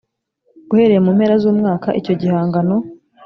[0.71, 2.75] uhereye mu mpera z umwaka icyo gihangano